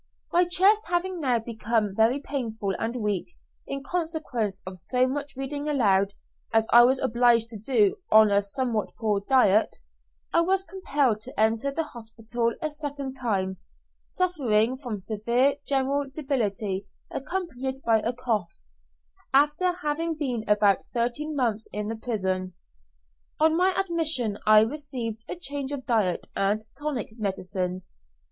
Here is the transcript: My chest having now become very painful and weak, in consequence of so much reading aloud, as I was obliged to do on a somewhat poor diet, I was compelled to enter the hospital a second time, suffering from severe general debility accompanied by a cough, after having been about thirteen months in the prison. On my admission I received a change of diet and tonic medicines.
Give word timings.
My 0.33 0.45
chest 0.45 0.81
having 0.87 1.21
now 1.21 1.37
become 1.37 1.95
very 1.95 2.19
painful 2.19 2.71
and 2.79 2.95
weak, 2.95 3.37
in 3.67 3.83
consequence 3.83 4.63
of 4.65 4.79
so 4.79 5.05
much 5.05 5.35
reading 5.37 5.69
aloud, 5.69 6.13
as 6.51 6.65
I 6.73 6.81
was 6.85 6.97
obliged 6.97 7.49
to 7.49 7.59
do 7.59 7.97
on 8.11 8.31
a 8.31 8.41
somewhat 8.41 8.93
poor 8.97 9.19
diet, 9.29 9.77
I 10.33 10.41
was 10.41 10.63
compelled 10.63 11.21
to 11.21 11.39
enter 11.39 11.69
the 11.71 11.83
hospital 11.83 12.55
a 12.63 12.71
second 12.71 13.13
time, 13.13 13.57
suffering 14.03 14.75
from 14.75 14.97
severe 14.97 15.57
general 15.67 16.09
debility 16.11 16.87
accompanied 17.11 17.79
by 17.85 17.99
a 17.99 18.11
cough, 18.11 18.49
after 19.35 19.71
having 19.71 20.17
been 20.17 20.43
about 20.47 20.83
thirteen 20.95 21.35
months 21.35 21.67
in 21.71 21.89
the 21.89 21.95
prison. 21.95 22.55
On 23.39 23.55
my 23.55 23.71
admission 23.79 24.39
I 24.47 24.61
received 24.61 25.23
a 25.29 25.35
change 25.35 25.71
of 25.71 25.85
diet 25.85 26.25
and 26.35 26.65
tonic 26.75 27.19
medicines. 27.19 27.91